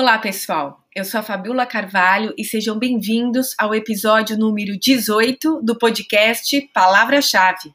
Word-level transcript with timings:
Olá, 0.00 0.16
pessoal. 0.16 0.86
Eu 0.94 1.04
sou 1.04 1.18
a 1.18 1.24
Fabiola 1.24 1.66
Carvalho 1.66 2.32
e 2.38 2.44
sejam 2.44 2.78
bem-vindos 2.78 3.52
ao 3.58 3.74
episódio 3.74 4.38
número 4.38 4.78
18 4.78 5.60
do 5.60 5.76
podcast 5.76 6.70
Palavra-Chave. 6.72 7.74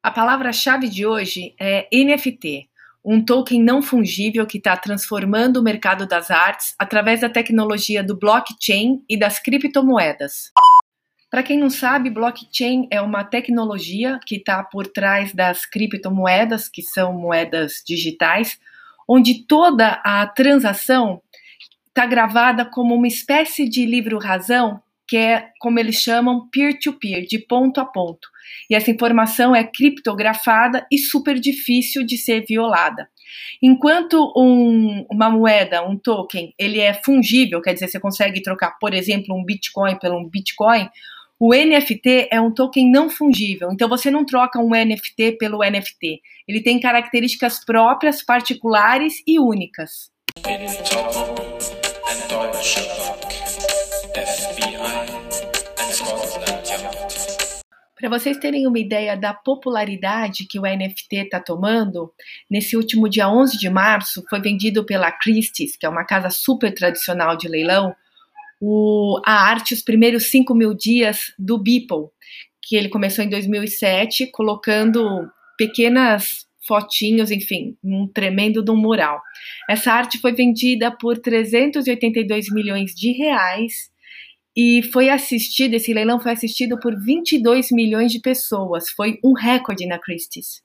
A 0.00 0.12
palavra-chave 0.12 0.88
de 0.88 1.04
hoje 1.04 1.52
é 1.60 1.88
NFT, 1.92 2.68
um 3.04 3.24
token 3.24 3.60
não 3.60 3.82
fungível 3.82 4.46
que 4.46 4.58
está 4.58 4.76
transformando 4.76 5.56
o 5.56 5.62
mercado 5.64 6.06
das 6.06 6.30
artes 6.30 6.76
através 6.78 7.22
da 7.22 7.28
tecnologia 7.28 8.00
do 8.00 8.16
blockchain 8.16 9.02
e 9.08 9.18
das 9.18 9.40
criptomoedas. 9.40 10.52
Para 11.30 11.44
quem 11.44 11.56
não 11.56 11.70
sabe, 11.70 12.10
blockchain 12.10 12.88
é 12.90 13.00
uma 13.00 13.22
tecnologia 13.22 14.18
que 14.26 14.36
está 14.36 14.64
por 14.64 14.88
trás 14.88 15.32
das 15.32 15.64
criptomoedas, 15.64 16.68
que 16.68 16.82
são 16.82 17.12
moedas 17.12 17.82
digitais, 17.86 18.58
onde 19.08 19.46
toda 19.46 20.00
a 20.04 20.26
transação 20.26 21.22
está 21.86 22.04
gravada 22.04 22.64
como 22.64 22.96
uma 22.96 23.06
espécie 23.06 23.68
de 23.68 23.86
livro-razão, 23.86 24.82
que 25.06 25.16
é 25.16 25.50
como 25.60 25.78
eles 25.78 25.96
chamam 25.96 26.48
peer-to-peer, 26.48 27.20
-peer, 27.20 27.28
de 27.28 27.38
ponto 27.38 27.80
a 27.80 27.84
ponto. 27.84 28.28
E 28.68 28.74
essa 28.74 28.90
informação 28.90 29.54
é 29.54 29.64
criptografada 29.64 30.86
e 30.90 30.98
super 30.98 31.38
difícil 31.38 32.04
de 32.04 32.16
ser 32.16 32.44
violada. 32.44 33.08
Enquanto 33.62 34.32
um, 34.36 35.06
uma 35.10 35.30
moeda, 35.30 35.86
um 35.86 35.96
token, 35.96 36.54
ele 36.58 36.80
é 36.80 36.92
fungível, 36.92 37.60
quer 37.60 37.74
dizer, 37.74 37.88
você 37.88 38.00
consegue 38.00 38.42
trocar, 38.42 38.78
por 38.80 38.94
exemplo, 38.94 39.36
um 39.36 39.44
Bitcoin 39.44 39.98
pelo 39.98 40.18
um 40.18 40.28
Bitcoin, 40.28 40.88
o 41.42 41.54
NFT 41.54 42.28
é 42.30 42.38
um 42.38 42.52
token 42.52 42.90
não 42.90 43.08
fungível, 43.08 43.72
então 43.72 43.88
você 43.88 44.10
não 44.10 44.26
troca 44.26 44.58
um 44.58 44.72
NFT 44.72 45.38
pelo 45.38 45.60
NFT. 45.64 46.20
Ele 46.46 46.60
tem 46.60 46.78
características 46.78 47.64
próprias, 47.64 48.22
particulares 48.22 49.22
e 49.26 49.40
únicas. 49.40 50.10
Para 57.98 58.08
vocês 58.10 58.36
terem 58.36 58.66
uma 58.66 58.78
ideia 58.78 59.16
da 59.16 59.32
popularidade 59.32 60.46
que 60.46 60.58
o 60.58 60.64
NFT 60.64 61.16
está 61.16 61.40
tomando, 61.40 62.12
nesse 62.50 62.76
último 62.76 63.08
dia 63.08 63.30
11 63.30 63.56
de 63.56 63.70
março 63.70 64.22
foi 64.28 64.42
vendido 64.42 64.84
pela 64.84 65.10
Christie's, 65.10 65.74
que 65.74 65.86
é 65.86 65.88
uma 65.88 66.04
casa 66.04 66.28
super 66.28 66.74
tradicional 66.74 67.34
de 67.34 67.48
leilão, 67.48 67.96
o, 68.60 69.20
a 69.24 69.48
arte 69.48 69.72
Os 69.72 69.82
Primeiros 69.82 70.30
Cinco 70.30 70.54
Mil 70.54 70.74
Dias 70.74 71.32
do 71.38 71.58
Beeple, 71.58 72.08
que 72.62 72.76
ele 72.76 72.88
começou 72.88 73.24
em 73.24 73.30
2007, 73.30 74.30
colocando 74.30 75.28
pequenas 75.56 76.46
fotinhos, 76.66 77.30
enfim, 77.30 77.76
um 77.82 78.06
tremendo 78.06 78.62
de 78.62 78.70
um 78.70 78.76
mural. 78.76 79.20
Essa 79.68 79.92
arte 79.92 80.18
foi 80.18 80.32
vendida 80.32 80.90
por 80.90 81.18
382 81.18 82.52
milhões 82.52 82.94
de 82.94 83.12
reais 83.12 83.90
e 84.56 84.82
foi 84.92 85.08
assistido, 85.08 85.74
esse 85.74 85.92
leilão 85.94 86.20
foi 86.20 86.32
assistido 86.32 86.78
por 86.78 86.98
22 87.00 87.70
milhões 87.70 88.12
de 88.12 88.20
pessoas. 88.20 88.90
Foi 88.90 89.18
um 89.24 89.32
recorde 89.32 89.86
na 89.86 89.98
Christie's. 89.98 90.62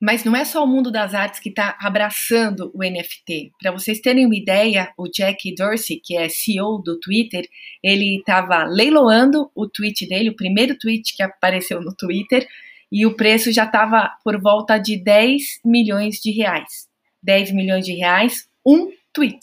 Mas 0.00 0.24
não 0.24 0.36
é 0.36 0.44
só 0.44 0.62
o 0.62 0.66
mundo 0.66 0.90
das 0.90 1.14
artes 1.14 1.40
que 1.40 1.48
está 1.48 1.76
abraçando 1.80 2.70
o 2.74 2.84
NFT. 2.84 3.52
Para 3.60 3.72
vocês 3.72 4.00
terem 4.00 4.26
uma 4.26 4.36
ideia, 4.36 4.92
o 4.98 5.08
Jack 5.08 5.54
Dorsey, 5.54 6.00
que 6.02 6.16
é 6.16 6.28
CEO 6.28 6.82
do 6.82 7.00
Twitter, 7.00 7.48
ele 7.82 8.18
estava 8.18 8.64
leiloando 8.64 9.50
o 9.54 9.66
tweet 9.66 10.06
dele, 10.06 10.30
o 10.30 10.36
primeiro 10.36 10.76
tweet 10.78 11.16
que 11.16 11.22
apareceu 11.22 11.80
no 11.80 11.94
Twitter, 11.94 12.46
e 12.92 13.06
o 13.06 13.16
preço 13.16 13.50
já 13.50 13.64
estava 13.64 14.10
por 14.22 14.40
volta 14.40 14.78
de 14.78 15.02
10 15.02 15.60
milhões 15.64 16.16
de 16.16 16.30
reais. 16.30 16.88
10 17.22 17.52
milhões 17.52 17.84
de 17.84 17.94
reais, 17.94 18.48
um 18.64 18.90
tweet. 19.12 19.38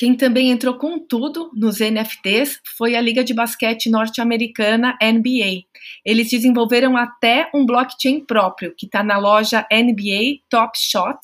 Quem 0.00 0.14
também 0.14 0.50
entrou 0.50 0.78
com 0.78 0.98
tudo 0.98 1.50
nos 1.54 1.78
NFTs 1.78 2.58
foi 2.74 2.96
a 2.96 3.02
Liga 3.02 3.22
de 3.22 3.34
Basquete 3.34 3.90
Norte-Americana 3.90 4.96
NBA. 4.98 5.64
Eles 6.02 6.30
desenvolveram 6.30 6.96
até 6.96 7.50
um 7.54 7.66
blockchain 7.66 8.24
próprio, 8.24 8.74
que 8.74 8.86
está 8.86 9.02
na 9.02 9.18
loja 9.18 9.66
NBA 9.70 10.40
Top 10.48 10.72
Shot, 10.74 11.18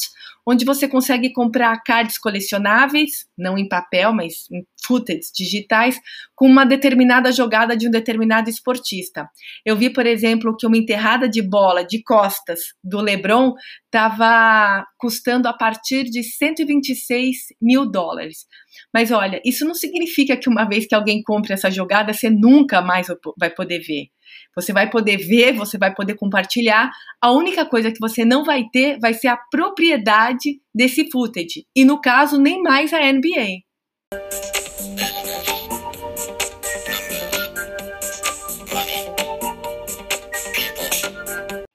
onde 0.47 0.65
você 0.65 0.87
consegue 0.87 1.33
comprar 1.33 1.83
cards 1.83 2.19
colecionáveis, 2.19 3.27
não 3.37 3.59
em 3.59 3.69
papel, 3.69 4.13
mas 4.13 4.49
em 4.53 4.65
footage 4.87 5.33
digitais, 5.35 5.99
com 6.35 6.47
uma 6.47 6.65
determinada 6.65 7.33
jogada 7.33 7.77
de 7.77 7.89
um 7.89 7.91
determinado 7.91 8.49
esportista. 8.49 9.29
Eu 9.65 9.75
vi, 9.77 9.91
por 9.91 10.07
exemplo, 10.07 10.57
que 10.57 10.67
uma 10.67 10.77
enterrada 10.77 11.29
de 11.29 11.43
bola 11.43 11.85
de 11.85 12.03
costas 12.03 12.61
do 12.85 13.01
LeBron 13.01 13.55
estava 13.87 14.87
custando 14.97 15.49
a 15.49 15.53
partir 15.53 16.05
de 16.05 16.23
126 16.23 17.37
mil 17.61 17.91
dólares. 17.91 18.47
Mas 18.95 19.11
olha, 19.11 19.41
isso 19.45 19.65
não 19.65 19.75
significa 19.75 20.37
que 20.37 20.49
uma 20.49 20.65
vez 20.65 20.87
que 20.87 20.95
alguém 20.95 21.23
compre 21.23 21.55
essa 21.55 21.71
jogada, 21.71 22.13
você 22.13 22.31
nunca 22.31 22.81
mais 22.81 23.09
vai 23.39 23.51
poder 23.51 23.81
ver. 23.81 24.16
Você 24.55 24.73
vai 24.73 24.89
poder 24.89 25.17
ver, 25.19 25.53
você 25.53 25.79
vai 25.79 25.95
poder 25.95 26.15
compartilhar. 26.15 26.91
A 27.21 27.33
única 27.33 27.65
coisa 27.67 27.91
que 27.91 28.01
você 28.01 28.25
não 28.25 28.45
vai 28.45 28.65
ter 28.73 28.99
vai 28.99 29.15
ser 29.15 29.29
a 29.29 29.37
propriedade 29.51 30.61
desse 30.75 31.11
footage. 31.11 31.67
E 31.75 31.85
no 31.85 32.01
caso, 32.01 32.41
nem 32.41 32.63
mais 32.63 32.93
a 32.93 33.01
NBA. 33.13 33.67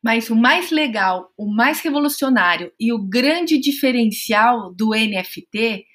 Mas 0.04 0.30
o 0.30 0.36
mais 0.36 0.72
legal, 0.72 1.30
o 1.38 1.46
mais 1.54 1.80
revolucionário 1.82 2.72
e 2.80 2.92
o 2.92 2.98
grande 2.98 3.60
diferencial 3.60 4.74
do 4.74 4.90
NFT 4.90 5.86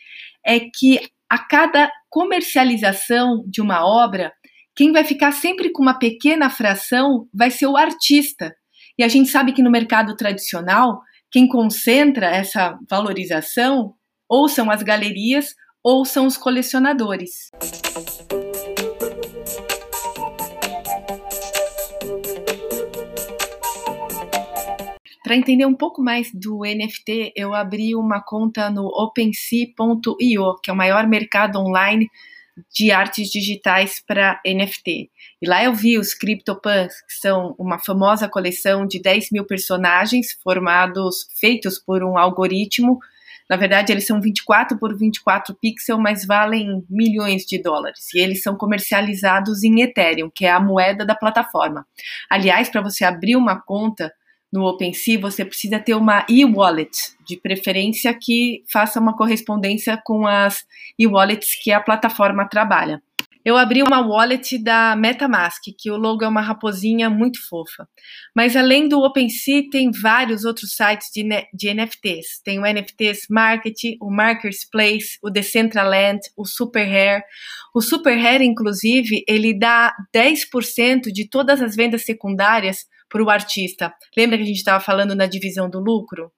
é 0.47 0.61
que 0.61 1.01
a 1.29 1.39
cada 1.39 1.91
comercialização 2.09 3.45
de 3.49 3.61
uma 3.61 3.85
obra, 3.85 4.33
quem 4.77 4.93
vai 4.93 5.05
ficar 5.05 5.33
sempre 5.33 5.73
com 5.73 5.81
uma 5.81 5.99
pequena 5.99 6.51
fração 6.51 7.27
vai 7.33 7.51
ser 7.51 7.67
o 7.67 7.79
artista. 7.79 8.55
E 8.99 9.03
a 9.03 9.09
gente 9.09 9.31
sabe 9.31 9.53
que 9.53 9.63
no 9.63 9.71
mercado 9.71 10.15
tradicional, 10.15 11.01
quem 11.31 11.49
concentra 11.49 12.27
essa 12.27 12.79
valorização 12.89 13.95
ou 14.29 14.49
são 14.51 14.71
as 14.71 14.83
galerias 14.83 15.55
ou 15.83 16.05
são 16.05 16.27
os 16.27 16.37
colecionadores. 16.37 17.51
Para 25.25 25.37
entender 25.37 25.65
um 25.65 25.75
pouco 25.75 26.03
mais 26.03 26.31
do 26.35 26.61
NFT, 26.61 27.33
eu 27.35 27.55
abri 27.55 27.97
uma 27.97 28.23
conta 28.23 28.69
no 28.71 28.87
OpenSea.io, 28.87 30.57
que 30.63 30.71
é 30.71 30.73
o 30.73 30.77
maior 30.77 31.07
mercado 31.09 31.59
online 31.59 32.11
de 32.73 32.91
artes 32.91 33.29
digitais 33.29 34.03
para 34.07 34.41
NFT. 34.47 35.11
E 35.43 35.49
lá 35.49 35.63
eu 35.63 35.75
vi 35.75 35.99
os 35.99 36.15
CryptoPunks, 36.15 37.03
que 37.03 37.15
são 37.21 37.55
uma 37.59 37.79
famosa 37.79 38.29
coleção 38.29 38.87
de 38.87 39.01
10 39.01 39.31
mil 39.31 39.45
personagens 39.45 40.29
formados, 40.43 41.27
feitos 41.39 41.79
por 41.79 42.03
um 42.03 42.17
algoritmo. 42.17 42.99
Na 43.49 43.57
verdade, 43.57 43.93
eles 43.93 44.07
são 44.07 44.21
24 44.21 44.79
por 44.79 44.97
24 44.97 45.55
pixels, 45.61 46.01
mas 46.01 46.25
valem 46.27 46.85
milhões 46.91 47.45
de 47.45 47.63
dólares. 47.63 48.13
E 48.15 48.19
eles 48.19 48.43
são 48.43 48.57
comercializados 48.57 49.63
em 49.63 49.83
Ethereum, 49.83 50.31
que 50.35 50.47
é 50.47 50.51
a 50.51 50.59
moeda 50.59 51.05
da 51.05 51.15
plataforma. 51.15 51.87
Aliás, 52.29 52.69
para 52.69 52.81
você 52.81 53.05
abrir 53.05 53.37
uma 53.37 53.61
conta 53.61 54.13
no 54.57 54.65
OpenSea, 54.65 55.21
você 55.21 55.45
precisa 55.45 55.79
ter 55.79 55.95
uma 55.95 56.25
e-wallet, 56.29 57.15
de 57.27 57.37
preferência 57.37 58.17
que 58.19 58.63
faça 58.73 58.99
uma 58.99 59.17
correspondência 59.17 60.01
com 60.05 60.27
as 60.27 60.65
e-wallets 60.99 61.55
que 61.63 61.71
a 61.71 61.81
plataforma 61.81 62.49
trabalha. 62.49 63.03
Eu 63.45 63.57
abri 63.57 63.81
uma 63.81 64.01
wallet 64.01 64.59
da 64.59 64.97
MetaMask, 64.97 65.63
que 65.79 65.89
o 65.89 65.97
logo 65.97 66.25
é 66.25 66.29
uma 66.29 66.41
raposinha 66.41 67.09
muito 67.09 67.39
fofa. 67.49 67.87
Mas 68.35 68.57
além 68.57 68.89
do 68.89 68.99
OpenSea, 68.99 69.71
tem 69.71 69.93
vários 69.93 70.45
outros 70.45 70.73
sites 70.75 71.11
de, 71.15 71.23
de 71.55 71.73
NFTs. 71.73 72.41
Tem 72.43 72.59
o 72.59 72.67
NFTs 72.67 73.29
Market, 73.31 73.77
o 74.01 74.11
Marketplace, 74.11 75.17
o 75.23 75.31
Decentraland, 75.31 76.19
o 76.37 76.45
SuperHair. 76.45 77.23
O 77.73 77.81
SuperHair, 77.81 78.43
inclusive, 78.43 79.23
ele 79.29 79.57
dá 79.57 79.95
10% 80.13 81.13
de 81.13 81.29
todas 81.29 81.63
as 81.63 81.77
vendas 81.77 82.05
secundárias 82.05 82.85
para 83.09 83.23
o 83.23 83.31
artista. 83.31 83.93
Lembra 84.17 84.37
que 84.37 84.45
a 84.45 84.47
gente 84.47 84.59
estava 84.59 84.81
falando 84.83 85.15
na 85.15 85.27
divisão 85.27 85.69
do 85.69 85.81
lucro? 85.81 86.31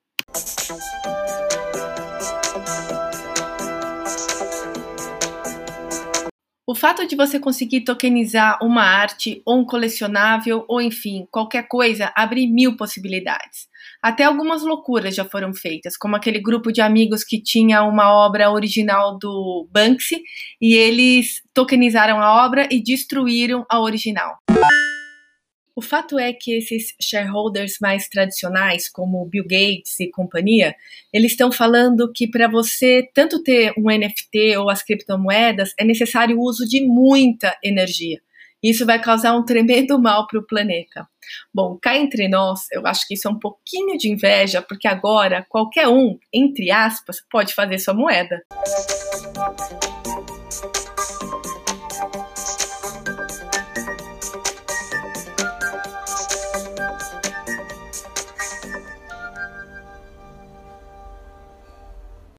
O 6.71 6.75
fato 6.75 7.07
de 7.07 7.17
você 7.17 7.41
conseguir 7.41 7.81
tokenizar 7.81 8.59
uma 8.63 8.83
arte 8.83 9.41
ou 9.47 9.61
um 9.61 9.65
colecionável 9.65 10.67
ou 10.69 10.83
enfim, 10.83 11.27
qualquer 11.31 11.67
coisa, 11.67 12.13
abre 12.15 12.47
mil 12.47 12.77
possibilidades. 12.77 13.69
Até 14.03 14.25
algumas 14.25 14.63
loucuras 14.63 15.15
já 15.15 15.25
foram 15.25 15.55
feitas, 15.55 15.97
como 15.97 16.15
aquele 16.15 16.39
grupo 16.39 16.71
de 16.71 16.83
amigos 16.83 17.25
que 17.25 17.43
tinha 17.43 17.83
uma 17.83 18.13
obra 18.13 18.51
original 18.51 19.19
do 19.19 19.67
Banksy 19.73 20.23
e 20.61 20.75
eles 20.75 21.43
tokenizaram 21.55 22.21
a 22.21 22.45
obra 22.45 22.69
e 22.71 22.83
destruíram 22.83 23.65
a 23.71 23.81
original. 23.81 24.37
O 25.79 25.81
fato 25.81 26.19
é 26.19 26.33
que 26.33 26.55
esses 26.55 26.93
shareholders 27.01 27.77
mais 27.81 28.09
tradicionais, 28.09 28.89
como 28.89 29.25
Bill 29.27 29.45
Gates 29.45 30.01
e 30.01 30.11
companhia, 30.11 30.75
eles 31.13 31.31
estão 31.31 31.53
falando 31.53 32.11
que 32.13 32.27
para 32.27 32.49
você 32.49 33.09
tanto 33.15 33.41
ter 33.45 33.73
um 33.79 33.85
NFT 33.85 34.57
ou 34.57 34.71
as 34.71 34.83
criptomoedas 34.83 35.73
é 35.79 35.85
necessário 35.85 36.37
o 36.37 36.43
uso 36.43 36.67
de 36.69 36.85
muita 36.85 37.57
energia. 37.63 38.21
Isso 38.61 38.85
vai 38.85 39.01
causar 39.01 39.37
um 39.37 39.45
tremendo 39.45 40.03
mal 40.03 40.27
para 40.27 40.41
o 40.41 40.45
planeta. 40.45 41.07
Bom, 41.55 41.79
cá 41.81 41.97
entre 41.97 42.27
nós, 42.27 42.63
eu 42.73 42.85
acho 42.85 43.07
que 43.07 43.15
isso 43.15 43.29
é 43.29 43.31
um 43.31 43.39
pouquinho 43.39 43.97
de 43.97 44.11
inveja, 44.11 44.61
porque 44.61 44.89
agora 44.89 45.47
qualquer 45.49 45.87
um, 45.87 46.19
entre 46.35 46.73
aspas, 46.73 47.19
pode 47.31 47.55
fazer 47.55 47.79
sua 47.79 47.95
moeda. 47.95 48.43